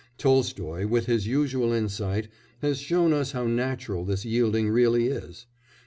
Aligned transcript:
Tolstoy, 0.17 0.87
with 0.87 1.05
his 1.05 1.27
usual 1.27 1.71
insight, 1.71 2.27
has 2.63 2.79
shown 2.79 3.13
us 3.13 3.33
how 3.33 3.45
natural 3.45 4.03
this 4.03 4.25
yielding 4.25 4.67
really 4.67 5.05
is. 5.09 5.45